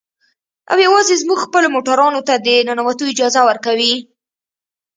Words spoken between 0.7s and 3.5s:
او يوازې زموږ خپلو موټرانو ته د ننوتو اجازه